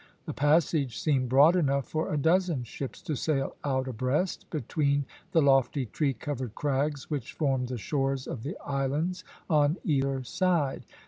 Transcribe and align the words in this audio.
The 0.25 0.33
passage 0.33 0.97
seemed 0.97 1.29
broad 1.29 1.55
enough 1.55 1.85
for 1.85 2.11
a 2.11 2.17
dozen 2.17 2.63
ships 2.63 3.03
to 3.03 3.15
sail 3.15 3.55
out 3.63 3.87
abreast, 3.87 4.49
between 4.49 5.05
the 5.31 5.43
lofty 5.43 5.85
tree 5.85 6.15
covered 6.15 6.55
crags 6.55 7.11
which 7.11 7.33
formed 7.33 7.67
the 7.67 7.77
shores 7.77 8.25
of 8.25 8.41
the 8.41 8.57
islands 8.65 9.23
on 9.47 9.77
either 9.83 10.23
side. 10.23 10.85